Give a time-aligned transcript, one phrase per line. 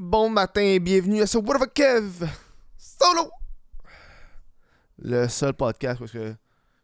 [0.00, 2.24] Bon matin et bienvenue à ce What of Kev
[2.76, 3.30] Solo
[4.98, 6.34] Le seul podcast parce que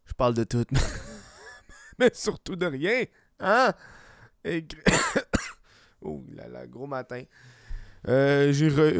[0.06, 0.64] je parle de tout,
[1.98, 3.04] mais surtout de rien.
[3.38, 3.72] Hein?
[6.02, 7.22] Oh là là, gros matin.
[8.08, 8.52] Euh,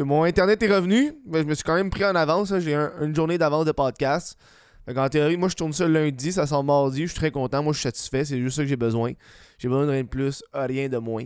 [0.05, 2.51] Mon internet est revenu, mais je me suis quand même pris en avance.
[2.51, 2.59] là.
[2.61, 4.37] J'ai un- une journée d'avance de podcast.
[4.85, 7.01] Fait en théorie, moi je tourne ça lundi, ça sort mardi.
[7.01, 7.61] Je suis très content.
[7.61, 8.23] Moi je suis satisfait.
[8.23, 9.11] C'est juste ça que j'ai besoin.
[9.57, 11.25] J'ai besoin de rien de plus, rien de moins.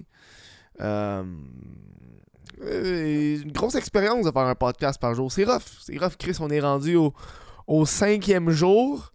[0.82, 1.24] Euh,
[2.62, 5.32] euh, une grosse expérience de faire un podcast par jour.
[5.32, 5.64] C'est rough.
[5.82, 6.38] C'est rough, Chris.
[6.39, 9.11] On est rendu au, cinquième jour.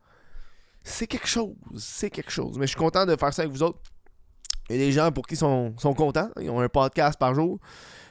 [0.83, 1.55] C'est quelque chose.
[1.79, 2.59] C'est quelque chose.
[2.59, 3.81] Mais je suis content de faire ça avec vous autres.
[4.71, 6.31] Il y a des gens pour qui sont, sont contents.
[6.41, 7.59] Ils ont un podcast par jour.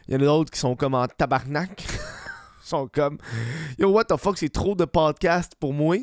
[0.08, 1.84] Il y en a d'autres qui sont comme en tabarnak.
[2.66, 3.18] Ils sont comme
[3.78, 5.98] Yo, what the fuck, c'est trop de podcasts pour moi.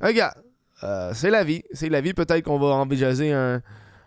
[0.00, 0.34] Regarde,
[0.82, 1.62] euh, c'est la vie.
[1.72, 2.14] C'est la vie.
[2.14, 3.60] Peut-être qu'on va envisager un,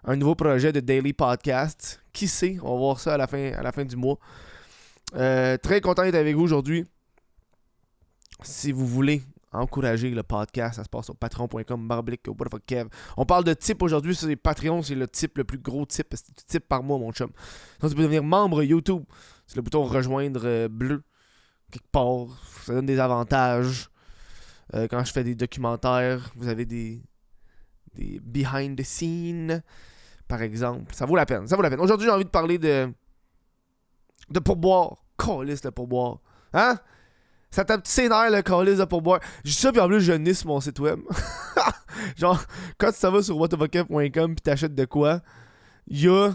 [0.05, 2.01] un nouveau projet de daily podcast.
[2.11, 2.57] Qui sait?
[2.61, 4.17] On va voir ça à la fin, à la fin du mois.
[5.15, 6.85] Euh, très content d'être avec vous aujourd'hui.
[8.41, 12.21] Si vous voulez encourager le podcast, ça se passe sur patreon.com barblick.
[13.17, 16.35] On parle de type aujourd'hui, c'est Patreon, c'est le type le plus gros type, c'est
[16.35, 17.29] du type par mois mon chum.
[17.79, 19.03] Donc tu peux devenir membre YouTube.
[19.45, 21.03] C'est le bouton rejoindre euh, bleu
[21.73, 22.27] quelque part,
[22.65, 23.89] ça donne des avantages.
[24.73, 27.01] Euh, quand je fais des documentaires, vous avez des
[27.95, 29.61] des behind the scenes
[30.27, 30.93] par exemple.
[30.93, 31.47] Ça vaut la peine.
[31.47, 31.79] Ça vaut la peine.
[31.79, 32.91] Aujourd'hui, j'ai envie de parler de.
[34.29, 35.02] de pourboire.
[35.17, 36.19] Calice le pourboire.
[36.53, 36.77] Hein?
[37.51, 39.19] Ça tape ses nerfs le calice de pourboire.
[39.43, 40.99] Je dis ça, puis en plus, je nisse mon site web.
[42.17, 42.43] Genre,
[42.79, 45.21] quand tu vas sur whatofacaf.com puis t'achètes de quoi,
[45.85, 46.31] il y a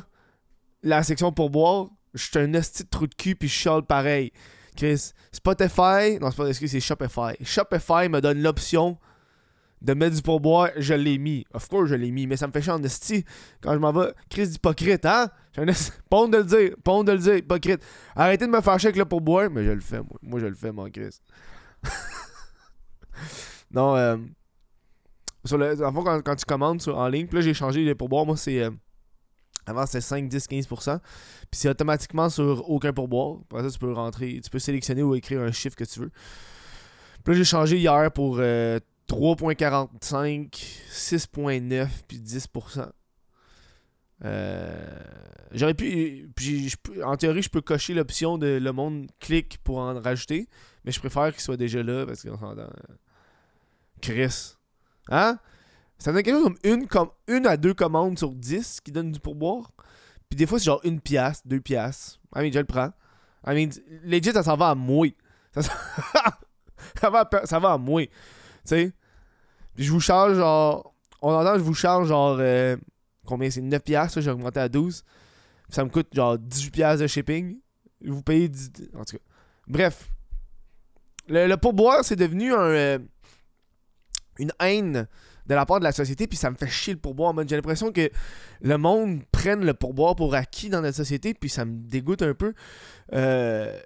[0.82, 1.86] la section pourboire.
[2.14, 4.32] Je suis un esti de trou de cul puis je pareil.
[4.76, 7.34] Chris, Spotify, non, c'est pas, excuse, c'est Shopify.
[7.42, 8.96] Shopify me donne l'option
[9.80, 11.44] de mettre du pourboire, je l'ai mis.
[11.54, 13.24] Of course, je l'ai mis, mais ça me fait chier en esti
[13.60, 14.12] quand je m'en vais.
[14.28, 15.30] Chris d'hypocrite, hein?
[15.54, 15.66] J'ai un
[16.10, 17.82] honte de le dire, pas honte de le dire, hypocrite.
[18.14, 20.18] Arrêtez de me fâcher avec le pourboire, mais je le fais, moi.
[20.22, 21.20] Moi, je le fais, mon Chris.
[23.70, 24.16] non, euh.
[25.50, 28.26] En fond, quand, tu commandes sur, en ligne, puis là, j'ai changé les pourboires.
[28.26, 28.62] Moi, c'est.
[28.62, 28.70] euh,
[29.68, 30.98] avant, c'était 5, 10, 15%.
[31.50, 33.38] Puis c'est automatiquement sur aucun pourboire.
[33.50, 36.10] Après tu peux rentrer, tu peux sélectionner ou écrire un chiffre que tu veux.
[37.24, 40.50] Puis là, j'ai changé hier pour euh, 3.45,
[40.90, 42.88] 6.9 puis 10%.
[44.24, 44.86] Euh,
[45.52, 46.74] J'aurais pu, puis
[47.04, 50.46] en théorie, je peux cocher l'option de le monde clique pour en rajouter,
[50.84, 52.60] mais je préfère qu'il soit déjà là parce qu'on s'entend.
[52.62, 52.94] euh,
[54.02, 54.56] Chris.
[55.10, 55.38] Hein?
[55.98, 59.10] Ça donne quelque chose comme une, com- une à deux commandes sur 10 qui donnent
[59.12, 59.70] du pourboire.
[60.28, 62.20] Puis des fois, c'est genre une pièce, deux pièces.
[62.36, 62.92] I mean, je le prends.
[63.46, 63.70] I mean,
[64.04, 65.08] legit, ça s'en va à moi.
[65.54, 65.62] Ça,
[67.10, 67.78] va, à ça va.
[68.68, 68.92] Sais?
[69.74, 70.94] Puis je vous charge genre.
[71.22, 72.36] On entend, je vous charge genre.
[72.38, 72.76] euh,
[73.24, 73.50] combien?
[73.50, 75.02] C'est 9 piastres, j'ai augmenté à 12.
[75.02, 77.58] Puis ça me coûte genre 18 piastres de shipping.
[78.04, 78.70] Vous payez 10.
[78.94, 79.22] En tout cas.
[79.66, 80.10] Bref.
[81.28, 82.98] Le, pourboire, c'est devenu un, euh,
[84.38, 85.06] une haine
[85.46, 87.34] de la part de la société, puis ça me fait chier le pourboire.
[87.46, 88.10] J'ai l'impression que
[88.60, 92.34] le monde prenne le pourboire pour acquis dans notre société, puis ça me dégoûte un
[92.34, 92.52] peu.
[93.14, 93.78] Euh,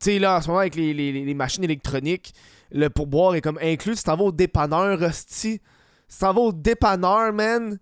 [0.00, 2.34] Tu sais, là, en ce moment, avec les machines électroniques,
[2.70, 3.96] le pourboire est comme inclus.
[3.96, 5.60] Tu t'en vas au dépanneur, hostie.
[6.08, 7.78] Tu t'en vas au dépanneur, man.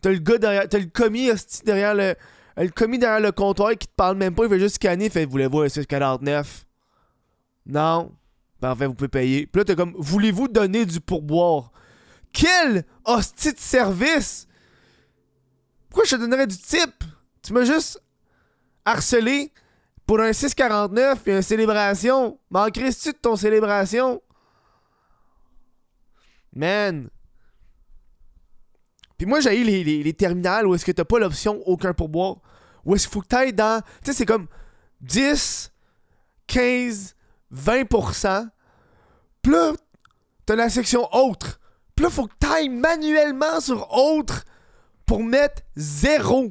[0.00, 0.68] T'as le gars derrière.
[0.68, 2.14] T'as le commis, hostie, derrière le.
[2.56, 5.24] Le commis derrière le comptoir qui te parle même pas, il fait juste scanner, fait
[5.24, 6.66] Voulez-vous un 649
[7.66, 8.12] Non.
[8.60, 9.46] Ben, en fait, vous pouvez payer.
[9.46, 11.72] Puis là, t'es comme Voulez-vous donner du pourboire?
[12.32, 14.46] Quel hostie de service?
[15.88, 17.04] Pourquoi je te donnerais du type?
[17.42, 18.02] Tu m'as juste
[18.84, 19.52] harcelé
[20.10, 22.36] pour un 649 et une célébration.
[22.50, 24.20] Manquerais-tu de ton célébration?
[26.52, 27.08] Man.
[29.16, 32.38] Puis moi, j'ai les, les, les terminales où est-ce que t'as pas l'option aucun pourboire.
[32.84, 33.82] Où est-ce qu'il faut que t'ailles dans.
[34.02, 34.48] Tu sais, c'est comme
[35.00, 35.72] 10,
[36.48, 37.14] 15,
[37.54, 38.48] 20%.
[39.42, 39.74] Puis là,
[40.44, 41.60] t'as la section autre.
[41.94, 44.44] Puis là, faut que t'ailles manuellement sur autre
[45.06, 46.50] pour mettre zéro.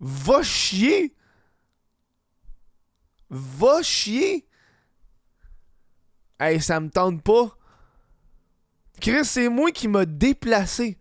[0.00, 1.14] Va chier.
[3.30, 4.46] Va chier.
[6.40, 7.56] Hey, ça me tente pas.
[9.00, 10.98] Chris, c'est moi qui m'a déplacé.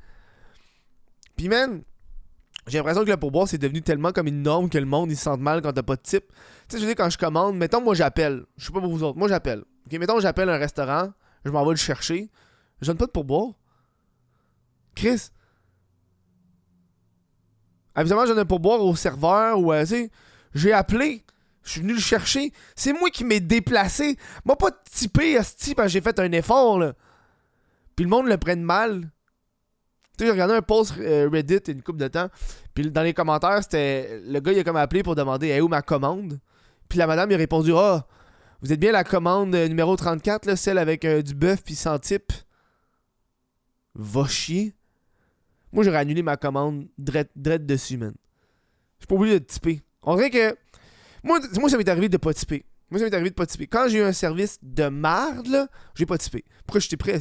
[1.36, 1.84] Puis, man,
[2.68, 5.18] j'ai l'impression que le pourboire, c'est devenu tellement comme une norme que le monde, il
[5.18, 6.26] se sent mal quand t'as pas de type.
[6.28, 6.34] Tu
[6.70, 8.46] sais, je veux dire, quand je commande, mettons, moi, j'appelle.
[8.58, 9.18] Je sais pas pour vous autres.
[9.18, 9.64] Moi, j'appelle.
[9.86, 11.14] Ok, mettons, j'appelle un restaurant.
[11.46, 12.30] Je m'en vais le chercher.
[12.82, 13.54] Je donne pas de pourboire.
[14.96, 15.30] Chris.
[17.96, 20.12] Habituellement, je donne un pourboire au serveur ou, euh, tu
[20.54, 21.24] j'ai appelé.
[21.68, 22.54] Je suis venu le chercher.
[22.78, 24.18] C'est moi qui m'ai déplacé.
[24.46, 26.94] Moi, pas typé, asti, parce que j'ai fait un effort, là.
[27.94, 29.02] Puis le monde le prenne mal.
[30.18, 32.30] Tu sais, j'ai regardé un post euh, Reddit une couple de temps.
[32.74, 34.22] Puis dans les commentaires, c'était.
[34.26, 36.40] Le gars, il a comme appelé pour demander hey, où ma commande?
[36.88, 38.08] Puis la madame, il a répondu Ah,
[38.62, 41.76] vous êtes bien la commande euh, numéro 34, là, celle avec euh, du bœuf puis
[41.76, 42.32] sans type
[43.94, 44.74] Va chier.
[45.74, 48.14] Moi, j'aurais annulé ma commande dread, dessus, man.
[49.00, 49.82] Je suis pas obligé de typer.
[50.04, 50.56] On dirait que.
[51.24, 52.66] Moi, moi ça m'est arrivé de pas typer.
[52.90, 53.68] Moi, ça m'est arrivé de pas typer.
[53.68, 56.46] Quand j'ai eu un service de merde, là, j'ai pas typé.
[56.66, 57.20] Pourquoi j'étais prêt,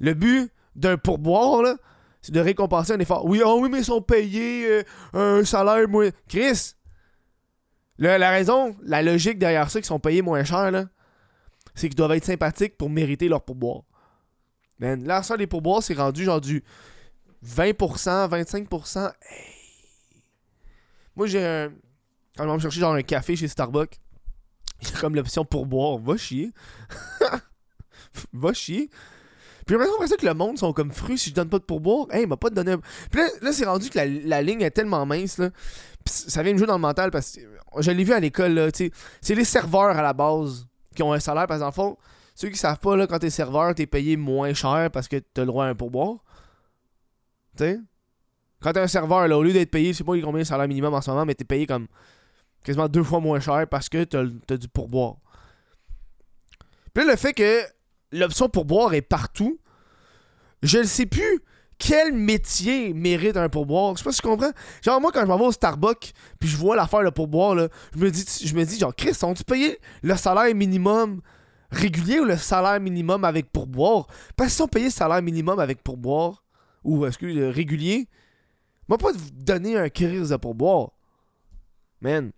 [0.00, 1.76] Le but d'un pourboire, là,
[2.22, 3.24] c'est de récompenser un effort.
[3.24, 4.82] Oui, oh oui, mais ils sont payés euh,
[5.12, 6.10] un salaire moins.
[6.28, 6.74] Chris!
[7.98, 10.86] la raison, la logique derrière ça, qu'ils sont payés moins cher, là,
[11.74, 13.82] c'est qu'ils doivent être sympathiques pour mériter leur pourboire.
[14.78, 16.62] Man, là, ça, les pourboires, c'est rendu genre du
[17.44, 19.12] 20%, 25%.
[21.16, 21.72] Moi, j'ai un.
[22.38, 23.98] Quand je vais me chercher genre un café chez Starbucks,
[24.80, 25.98] j'ai comme l'option pourboire.
[25.98, 26.52] Va chier.
[28.32, 28.88] Va chier.
[29.66, 32.06] Puis j'ai l'impression que le monde sont comme frus si je donne pas de pourboire.
[32.12, 32.76] Hey, il m'a pas donné.
[33.10, 35.50] Puis là, c'est rendu que la, ligne est tellement mince, là.
[36.06, 37.40] ça vient me jouer dans le mental parce que
[37.82, 38.68] je l'ai vu à l'école, là.
[38.72, 41.98] C'est les serveurs à la base qui ont un salaire, parce qu'en fond,
[42.36, 45.42] ceux qui savent pas, là, quand t'es serveur, t'es payé moins cher parce que t'as
[45.42, 46.18] le droit à un pourboire.
[47.56, 47.80] Tu sais?
[48.60, 50.68] Quand t'es un serveur, là, au lieu d'être payé, je sais pas combien le salaire
[50.68, 51.88] minimum en ce moment, mais t'es payé comme
[52.68, 55.14] quasiment deux fois moins cher parce que t'as, as du pourboire.
[56.92, 57.62] Puis là, le fait que
[58.12, 59.58] l'option pourboire est partout.
[60.62, 61.40] Je ne sais plus
[61.78, 63.94] quel métier mérite un pourboire.
[63.94, 64.50] Je sais pas si tu comprends.
[64.82, 67.68] Genre, moi, quand je m'en vais au Starbucks, puis je vois l'affaire de pourboire, là,
[67.94, 71.22] je me dis, je me dis genre, Chris, ont-tu payé le salaire minimum
[71.70, 74.08] régulier ou le salaire minimum avec pourboire?
[74.36, 76.44] Parce qu'ils ont payé le salaire minimum avec pourboire,
[76.84, 78.08] ou, excuse, régulier,
[78.88, 80.90] moi, pas donner un crise de pourboire.
[82.02, 82.32] Man.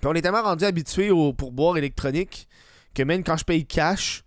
[0.00, 2.48] Puis on est tellement rendu habitué au pourboire électronique
[2.94, 4.24] que même quand je paye cash,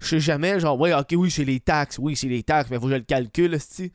[0.00, 2.76] je sais jamais, genre, ouais, ok, oui, c'est les taxes, oui, c'est les taxes, mais
[2.76, 3.92] faut que je le calcule, si.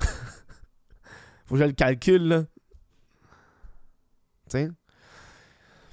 [0.00, 2.44] faut que je le calcule, là.
[4.48, 4.70] Tiens.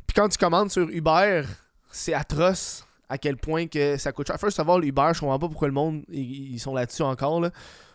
[0.07, 1.43] Puis quand tu commandes sur Uber,
[1.91, 4.39] c'est atroce à quel point que ça coûte cher.
[4.39, 7.51] First of all, Uber, je comprends pas pourquoi le monde, ils sont là-dessus encore, là.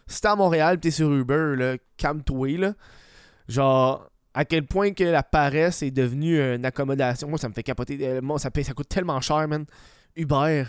[0.06, 2.74] Si t'es à Montréal t'es sur Uber, là, calme-toi, là.
[3.46, 7.26] Genre, à quel point que la paresse est devenue une accommodation.
[7.26, 7.98] Moi, ça me fait capoter.
[8.02, 9.66] Euh, moi, ça, coûte tellement cher, man.
[10.14, 10.66] Uber.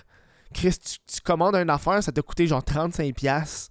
[0.56, 0.76] Chris,
[1.06, 3.70] tu, commandes une affaire, ça t'a coûté genre 35$.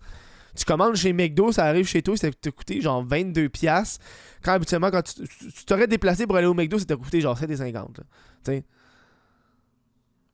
[0.55, 3.99] Tu commandes chez McDo, ça arrive chez toi, ça t'a coûté genre 22$.
[4.45, 7.89] Quand habituellement, quand tu t'aurais déplacé pour aller au McDo, ça t'a coûté genre 7,50$.
[8.45, 8.65] sais?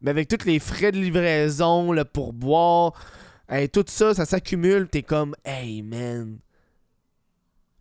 [0.03, 2.93] Mais avec tous les frais de livraison, le pourboire,
[3.73, 6.39] tout ça, ça s'accumule, t'es comme, hey man,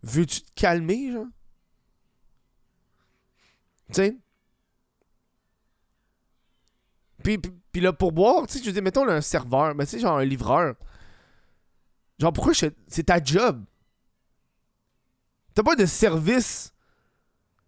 [0.02, 1.26] veux-tu te calmer, genre?
[3.88, 4.16] Tu sais?
[7.22, 9.98] Puis, puis, là, pour boire, tu sais, je dis, mettons un serveur, mais tu sais,
[9.98, 10.74] genre un livreur.
[12.18, 13.64] Genre, pourquoi c'est ta job?
[15.54, 16.72] T'as pas de service.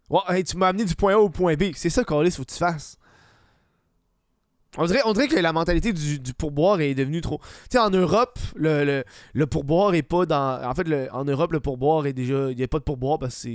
[0.09, 1.73] Ouais, tu m'as amené du point A au point B.
[1.75, 2.99] C'est ça, Carlis, faut que tu fasses.
[4.79, 7.39] On dirait, que la mentalité du, pourboire est devenue trop.
[7.39, 9.03] Tu sais, en Europe, le,
[9.47, 10.63] pourboire est pas dans.
[10.63, 12.51] En fait, en Europe, le pourboire est déjà.
[12.51, 13.49] Il n'y a pas de pourboire parce que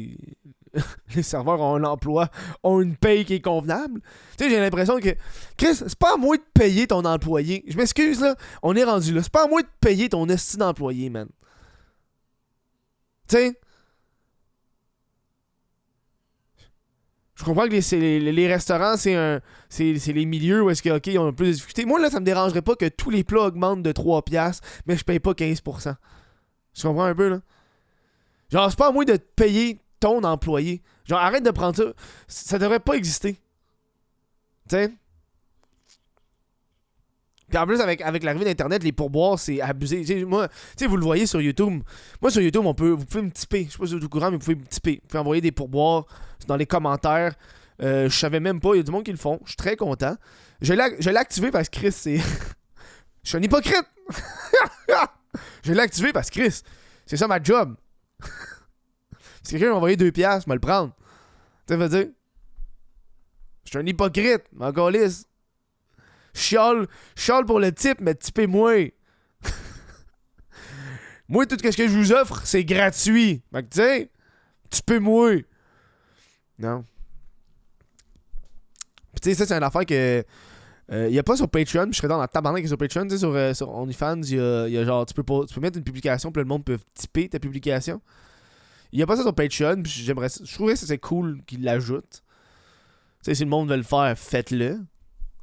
[1.15, 2.29] les serveurs ont un emploi,
[2.63, 4.01] ont une paye qui est convenable.
[4.37, 5.09] Tu sais, j'ai l'impression que.
[5.57, 7.63] Chris, c'est pas à moi de payer ton employé.
[7.67, 8.35] Je m'excuse, là.
[8.63, 9.21] On est rendu là.
[9.21, 11.27] C'est pas à moi de payer ton estime d'employé, man.
[13.27, 13.59] Tu sais?
[17.41, 21.07] Je comprends que les, les, restaurants, c'est un c'est les milieux où est-ce que, OK,
[21.07, 21.85] ils ont plus de difficultés.
[21.85, 25.03] Moi, là, ça me dérangerait pas que tous les plats augmentent de 3$, mais je
[25.03, 25.95] paye pas 15%.
[26.75, 27.39] Tu comprends un peu, là?
[28.51, 30.83] Genre, c'est pas à moi de payer ton employé.
[31.05, 31.85] Genre, arrête de prendre ça.
[32.27, 33.33] Ça devrait pas exister.
[34.69, 34.91] Tu sais?
[37.51, 40.25] Puis en plus, avec, avec l'arrivée d'Internet, les pourboires, c'est abusé.
[40.25, 41.83] moi, tu sais, vous le voyez sur YouTube.
[42.21, 43.65] Moi, sur YouTube, on peut, vous pouvez me typer.
[43.65, 45.01] Je sais pas si vous êtes au courant, mais vous pouvez me typer.
[45.01, 46.05] Vous pouvez envoyer des pourboires
[46.47, 47.35] dans les commentaires.
[47.81, 48.73] Euh, je savais même pas.
[48.73, 49.39] Il y a du monde qui le font.
[49.43, 50.15] Je suis très content.
[50.61, 52.19] Je l'ai activé parce que Chris, c'est.
[53.23, 53.85] Je suis un hypocrite!
[55.63, 56.61] je l'ai activé parce que Chris,
[57.05, 57.75] c'est ça ma job.
[59.43, 60.91] si quelqu'un m'a envoyé deux piastres, je vais le prendre.
[61.67, 62.07] Tu veux dire?
[63.65, 65.27] Je suis un hypocrite, encore lisse.
[66.33, 68.91] Chiale, chiale pour le type, mais typez-moi.
[71.27, 73.41] moi, tout ce que je vous offre, c'est gratuit.
[73.53, 74.09] Fait que, tu sais,
[74.69, 75.41] typez-moi.
[76.59, 76.85] Non.
[79.13, 80.23] Puis, tu sais, ça, c'est une affaire que.
[80.89, 83.11] Il euh, n'y a pas sur Patreon, je serais dans la tabarnak sur Patreon, tu
[83.11, 85.77] sais, sur, euh, sur OnlyFans, il y a, genre, tu peux, pas, tu peux mettre
[85.77, 88.01] une publication, puis le monde peut typer ta publication.
[88.91, 91.63] Il n'y a pas ça sur Patreon, puis j'aimerais, je trouverais que c'est cool qu'ils
[91.63, 92.23] l'ajoutent.
[93.23, 94.79] Tu sais, si le monde veut le faire, faites-le.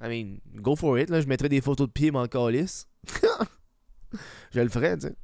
[0.00, 1.08] I mean, go for it.
[1.12, 2.86] Je mettrais des photos de pieds, mon calice.
[4.52, 5.14] je le ferais, tu sais.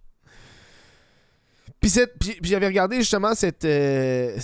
[2.19, 4.39] Puis, j'avais regardé justement cette, euh,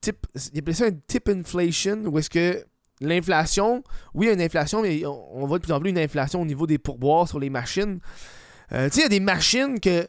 [0.00, 0.26] type.
[0.52, 2.64] Il appelait ça un tip inflation, où est-ce que
[3.00, 3.82] l'inflation,
[4.14, 6.40] oui, il y a une inflation, mais on, voit de plus en plus une inflation
[6.40, 7.98] au niveau des pourboires sur les machines.
[8.72, 10.06] Euh, tu sais, il y a des machines que.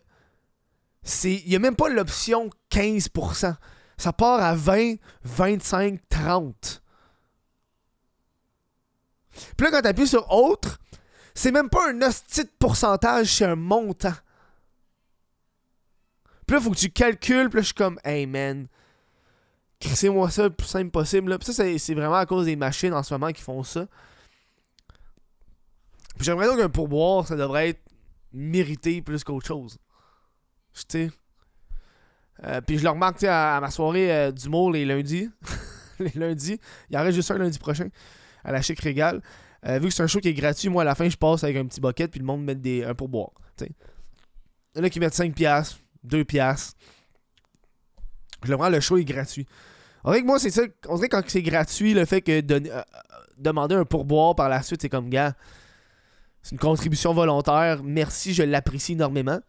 [1.24, 3.56] Il n'y a même pas l'option 15%.
[3.98, 6.82] Ça part à 20, 25, 30.
[9.58, 10.80] Puis là, quand tu appuies sur autre,
[11.34, 14.14] c'est même pas un hostie de pourcentage, c'est un montant.
[16.48, 17.50] Puis là, faut que tu calcules.
[17.50, 18.68] Puis je suis comme, hey man,
[19.80, 21.30] crissez-moi ça le plus simple possible.
[21.30, 21.38] Là.
[21.40, 23.88] Puis ça, c'est- vraiment à cause des machines en ce moment qui font ça.
[26.16, 27.82] Puis j'aimerais donc qu'un pourboire, ça devrait être
[28.32, 29.78] mérité plus qu'autre chose.
[30.74, 31.12] Tu sais.
[32.44, 35.30] Euh, puis je le remarque à, à ma soirée euh, d'humour les lundis.
[36.00, 36.60] les lundis.
[36.90, 37.88] Il en reste juste un lundi prochain.
[38.46, 39.22] À la Chic Régal.
[39.68, 41.44] Euh, vu que c'est un show qui est gratuit, moi à la fin je passe
[41.44, 43.32] avec un petit bucket puis le monde met des, un pourboire.
[43.58, 43.72] tu sais.
[44.76, 46.76] Il y en a qui mettent 5 piastres, 2 piastres.
[48.44, 49.48] Je le prends, le show est gratuit.
[50.04, 50.62] On dirait que moi, c'est ça.
[50.88, 52.82] On dirait que quand c'est gratuit, le fait que donner- euh,
[53.40, 55.34] demander un pourboire par la suite, c'est comme, gars,
[56.44, 57.82] c'est une contribution volontaire.
[57.84, 59.40] Merci, je l'apprécie énormément.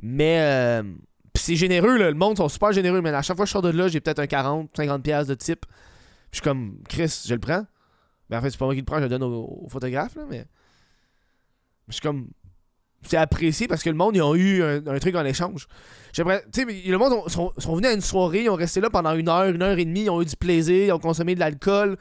[0.00, 0.82] Mais, euh,
[1.36, 1.96] c'est généreux.
[1.96, 4.00] Le monde sont super généreux, mais à chaque fois que je sors de là, j'ai
[4.00, 5.64] peut-être un 40, 50$ piastres de type.
[6.34, 7.64] Je suis comme, Chris, je le prends.
[8.28, 10.44] Mais en fait, c'est pas moi qui le prends, je le donne au, photographe, mais.
[11.86, 12.30] Je suis comme.
[13.02, 15.68] C'est apprécié parce que le monde, ils ont eu un, truc en échange.
[16.12, 19.14] Tu sais, le monde ont- sont, venus à une soirée, ils ont resté là pendant
[19.14, 21.40] une heure, une heure et demie, ils ont eu du plaisir, ils ont consommé de
[21.40, 21.98] l'alcool.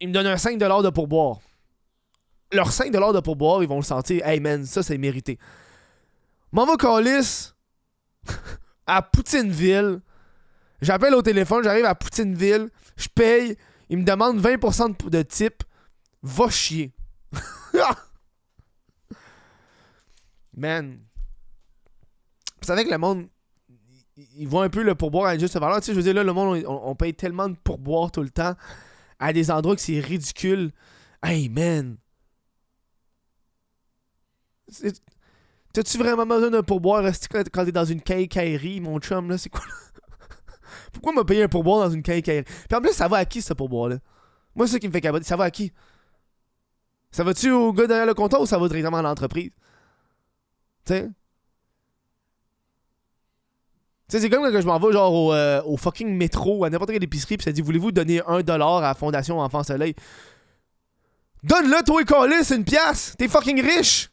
[0.00, 1.40] Ils me donnent un 5$ de pourboire.
[2.52, 4.26] Leur 5$ de pourboire, ils vont le sentir.
[4.26, 5.38] Hey man, ça c'est mérité.
[6.52, 6.76] M'en va
[8.86, 10.00] à Poutineville.
[10.82, 13.56] J'appelle au téléphone, j'arrive à Poutineville, je paye,
[13.90, 15.62] ils me demandent 20% de, type.
[16.22, 16.92] Va chier.
[20.56, 21.00] Man.
[22.60, 23.28] Vous savez que le monde.
[24.36, 25.80] Ils voient un peu le pourboire à juste valeur.
[25.80, 28.28] Tu sais, je veux dire, là, le monde, on, paye tellement de pourboire tout le
[28.28, 28.54] temps
[29.18, 30.72] à des endroits que c'est ridicule.
[31.22, 31.96] Hey, man.
[35.72, 39.38] T'as-tu vraiment besoin d'un pourboire quand t'es dans une quincaillerie, mon chum, là?
[39.38, 39.62] C'est quoi?
[40.92, 42.44] Pourquoi me payer un pourboire dans une quincaillerie?
[42.44, 43.98] Puis en plus, ça va à qui, ce pourboire-là?
[44.54, 45.24] Moi, c'est ça qui me fait capoter.
[45.24, 45.72] Ça va à qui?
[47.12, 49.50] Ça va-tu au gars derrière le comptoir ou ça va directement à l'entreprise?
[50.84, 51.10] Tu sais?
[54.08, 57.04] C'est comme quand je m'en vais genre au, euh, au fucking métro à n'importe quelle
[57.04, 59.94] épicerie pis ça dit Voulez-vous donner un dollar à Fondation Enfant Soleil?
[61.44, 63.14] Donne-le, toi, Calis, c'est une pièce!
[63.16, 64.10] T'es fucking riche!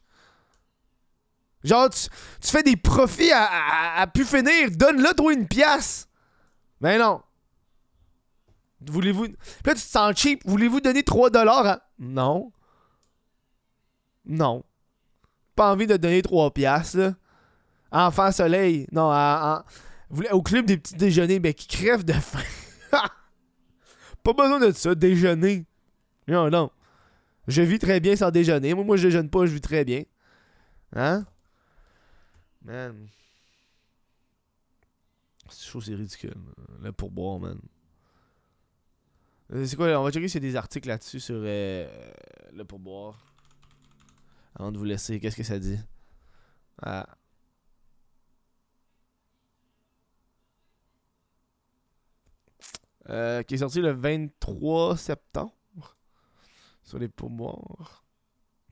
[1.64, 2.08] Genre, tu,
[2.42, 4.70] tu fais des profits à, à, à pu finir.
[4.72, 6.07] Donne-le, toi, une pièce!
[6.82, 7.22] Mais non.
[8.82, 9.26] Voulez-vous.
[9.26, 10.42] Là, tu te sens cheap.
[10.46, 11.82] Voulez-vous donner 3 dollars à.
[12.00, 12.52] Non.
[14.26, 14.64] Non.
[15.56, 17.14] Pas envie de donner 3 piastres, là.
[17.92, 18.88] Enfant soleil.
[18.92, 19.12] Non,
[20.32, 22.40] au club des petits déjeuners, ben, qui crèvent de faim.
[24.24, 25.66] Pas besoin de ça, déjeuner.
[26.28, 26.70] Non, non.
[27.48, 28.74] Je vis très bien sans déjeuner.
[28.74, 30.04] Moi, moi, je déjeune pas, je vis très bien.
[30.94, 31.26] Hein?
[32.62, 33.08] Man.
[35.50, 36.36] C'est chaud, c'est ridicule.
[36.82, 37.60] Le pourboire, man.
[39.54, 41.88] Euh, C'est quoi, on va checker s'il y a des articles là-dessus sur euh,
[42.54, 43.18] le pourboire.
[44.56, 45.80] Avant de vous laisser, qu'est-ce que ça dit?
[46.82, 47.08] Ah.
[53.10, 55.54] Euh, qui est sorti le 23 septembre.
[56.84, 58.04] Sur les pourboires.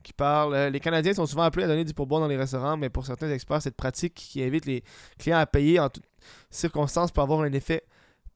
[0.02, 0.68] Qui parle.
[0.68, 3.30] les Canadiens sont souvent appelés à donner du pourboire dans les restaurants, mais pour certains
[3.30, 4.84] experts, cette pratique qui invite les
[5.18, 6.04] clients à payer en toutes
[6.50, 7.84] circonstances peut avoir un effet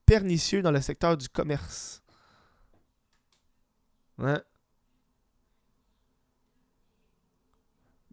[0.06, 2.02] pernicieux dans le secteur du commerce.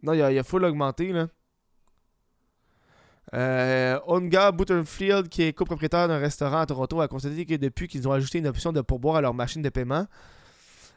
[0.02, 1.28] Non, il y a, y a full là.
[3.34, 8.08] Euh, Onga Butterfield, qui est copropriétaire d'un restaurant à Toronto, a constaté que depuis qu'ils
[8.08, 10.06] ont ajouté une option de pourboire à leur machine de paiement,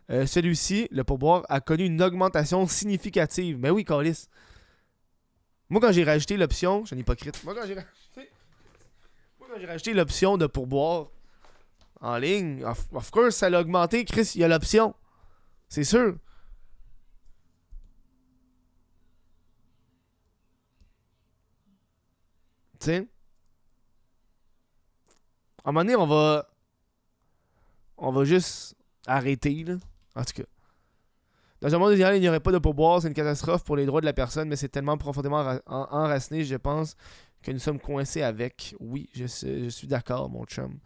[0.09, 3.57] euh, celui-ci, le pourboire, a connu une augmentation significative.
[3.59, 4.27] Mais oui, Calis.
[5.69, 7.43] Moi, quand j'ai rajouté l'option, je suis un hypocrite.
[7.43, 7.91] Moi, quand j'ai rajouté,
[9.59, 11.07] j'ai rajouté l'option de pourboire
[11.99, 14.05] en ligne, of, of course, ça l'a augmenté.
[14.05, 14.95] Chris, il y a l'option.
[15.69, 16.15] C'est sûr.
[22.79, 23.07] Tu sais.
[25.63, 26.47] À un moment donné, on va.
[27.97, 29.75] On va juste arrêter, là.
[30.15, 30.43] En tout cas.
[31.61, 33.01] Dans un monde idéal, il n'y aurait pas de pourboire.
[33.01, 35.87] C'est une catastrophe pour les droits de la personne, mais c'est tellement profondément enra- en-
[35.91, 36.95] enraciné, je pense,
[37.41, 38.75] que nous sommes coincés avec.
[38.79, 39.25] Oui, je,
[39.69, 40.77] suis d'accord, mon chum.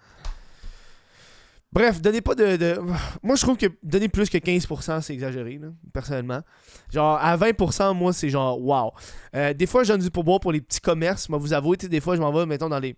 [1.71, 2.79] Bref, donnez pas de,
[3.21, 6.41] Moi, je trouve que donner plus que 15%, c'est exagéré, là, personnellement.
[6.93, 8.93] Genre, à 20%, moi, c'est genre, wow.
[9.35, 11.27] Euh, des fois, je donne du pourboire pour les petits commerces.
[11.27, 12.95] Moi, vous avouez, des fois, je m'en vais, mettons, dans les.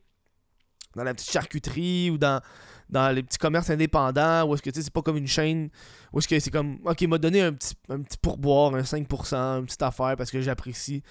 [0.95, 2.41] Dans la petite charcuterie ou dans,
[2.89, 5.69] dans les petits commerces indépendants où est-ce que, tu sais, c'est pas comme une chaîne.
[6.13, 8.81] Où est-ce que c'est comme, ok, il m'a donné un petit, un petit pourboire, un
[8.81, 11.03] 5%, une petite affaire parce que j'apprécie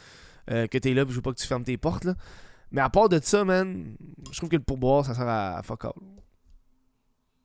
[0.51, 2.15] euh, que t'es là je veux pas que tu fermes tes portes, là.
[2.73, 3.97] Mais à part de ça, man,
[4.31, 5.93] je trouve que le pourboire, ça sert à, fuck all.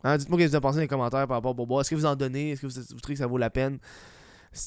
[0.04, 1.82] Hein, Dites-moi ce que vous en pensez dans les commentaires par rapport au pourboire.
[1.82, 2.52] Est-ce que vous en donnez?
[2.52, 3.78] Est-ce que vous, trouvez que ça vaut la peine?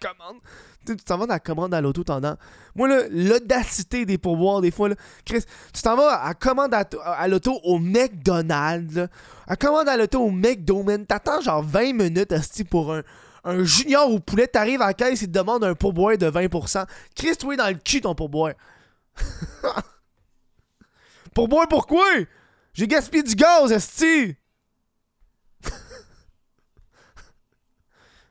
[0.00, 0.40] Commande.
[0.84, 2.36] Tu t'en vas dans la commande à l'auto, t'en as.
[2.74, 4.96] Moi, l'audacité des pourboires, des fois, là.
[5.24, 9.06] Chris, tu t'en vas à commande à, à l'auto au McDonald's, là.
[9.46, 11.06] À commande à l'auto au McDo, man.
[11.06, 13.02] T'attends genre 20 minutes, asti, pour un,
[13.44, 14.46] un junior au poulet.
[14.46, 16.86] T'arrives à caisse, il te demande un pourboire de 20%.
[17.14, 18.54] Chris, toi, dans le cul, ton pourboire.
[21.34, 22.04] pourboire pourquoi
[22.74, 24.36] J'ai gaspillé du gaz, esti.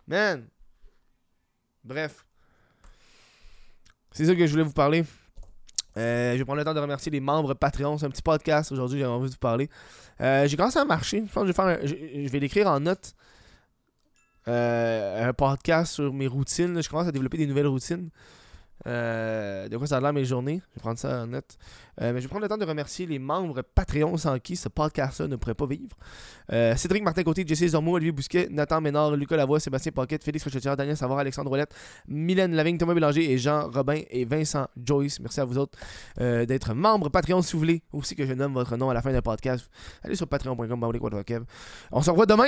[0.07, 0.47] Man.
[1.83, 2.25] Bref.
[4.11, 5.05] C'est ça que je voulais vous parler.
[5.97, 7.97] Euh, je vais prendre le temps de remercier les membres Patreon.
[7.97, 9.69] C'est un petit podcast aujourd'hui, j'ai envie de vous parler.
[10.21, 11.23] Euh, j'ai commencé à marcher.
[11.33, 13.13] Je vais, je vais l'écrire en note.
[14.47, 16.81] Euh, un podcast sur mes routines.
[16.81, 18.09] Je commence à développer des nouvelles routines.
[18.87, 20.59] Euh, de quoi ça a l'air mes journées?
[20.71, 21.57] Je vais prendre ça en note.
[22.01, 24.69] Euh, mais je vais prendre le temps de remercier les membres Patreon sans qui ce
[24.69, 25.95] podcast-là ne pourrait pas vivre.
[26.49, 30.75] Cédric Martin Côté, Jesse Zormo, Olivier Bousquet, Nathan Ménard, Lucas Lavoie, Sébastien Paquette, Félix Rochetière,
[30.75, 31.75] Daniel Savard, Alexandre Ouellette,
[32.07, 35.19] Mylène Lavigne, Thomas Bélanger et Jean Robin et Vincent Joyce.
[35.19, 35.77] Merci à vous autres
[36.17, 37.83] d'être membres Patreon si vous voulez.
[37.93, 39.69] Aussi que je nomme votre nom à la fin d'un podcast.
[40.01, 41.45] Allez sur patreon.com.
[41.91, 42.47] On se revoit demain.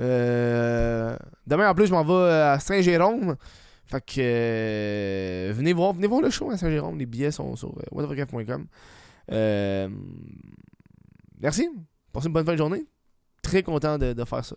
[0.00, 3.36] Euh, demain en plus, je m'en vais à Saint-Jérôme.
[3.86, 6.98] Fait que euh, venez voir, venez voir le show à Saint-Jérôme.
[6.98, 7.82] Les billets sont sur euh.
[9.32, 9.88] Euh,
[11.40, 11.68] merci.
[12.12, 12.84] Passez une bonne fin de journée.
[13.42, 14.56] Très content de faire ça.